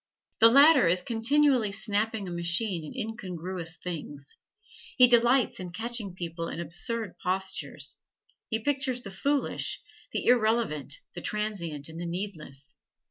The 0.39 0.49
latter 0.49 0.87
is 0.87 1.03
continually 1.03 1.71
snapping 1.71 2.27
a 2.27 2.31
machine 2.31 2.83
at 2.91 2.97
incongruous 2.99 3.75
things; 3.77 4.35
he 4.97 5.05
delights 5.07 5.59
in 5.59 5.69
catching 5.69 6.15
people 6.15 6.47
in 6.47 6.59
absurd 6.59 7.19
postures; 7.21 7.99
he 8.49 8.57
pictures 8.63 9.01
the 9.03 9.11
foolish, 9.11 9.79
the 10.11 10.25
irrelevant, 10.25 11.01
the 11.13 11.21
transient 11.21 11.87
and 11.87 12.01
the 12.01 12.07
needless. 12.07 12.77